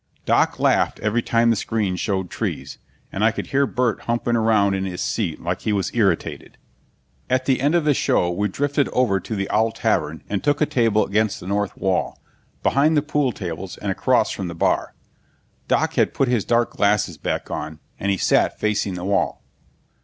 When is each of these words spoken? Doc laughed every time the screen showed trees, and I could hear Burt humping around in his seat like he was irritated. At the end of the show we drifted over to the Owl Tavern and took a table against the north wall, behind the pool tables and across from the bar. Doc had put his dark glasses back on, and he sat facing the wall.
Doc 0.25 0.57
laughed 0.59 0.99
every 1.01 1.21
time 1.21 1.51
the 1.51 1.55
screen 1.55 1.95
showed 1.95 2.31
trees, 2.31 2.79
and 3.11 3.23
I 3.23 3.29
could 3.29 3.45
hear 3.53 3.67
Burt 3.67 4.01
humping 4.05 4.35
around 4.35 4.73
in 4.73 4.83
his 4.83 4.99
seat 4.99 5.39
like 5.39 5.61
he 5.61 5.71
was 5.71 5.93
irritated. 5.93 6.57
At 7.29 7.45
the 7.45 7.61
end 7.61 7.75
of 7.75 7.83
the 7.85 7.93
show 7.93 8.31
we 8.31 8.47
drifted 8.47 8.89
over 8.93 9.19
to 9.19 9.35
the 9.35 9.47
Owl 9.51 9.71
Tavern 9.71 10.23
and 10.27 10.43
took 10.43 10.59
a 10.59 10.65
table 10.65 11.05
against 11.05 11.39
the 11.39 11.45
north 11.45 11.77
wall, 11.77 12.19
behind 12.63 12.97
the 12.97 13.03
pool 13.03 13.31
tables 13.31 13.77
and 13.77 13.91
across 13.91 14.31
from 14.31 14.47
the 14.47 14.55
bar. 14.55 14.95
Doc 15.67 15.93
had 15.93 16.15
put 16.15 16.27
his 16.27 16.45
dark 16.45 16.71
glasses 16.71 17.19
back 17.19 17.51
on, 17.51 17.77
and 17.99 18.09
he 18.09 18.17
sat 18.17 18.59
facing 18.59 18.95
the 18.95 19.05
wall. 19.05 19.43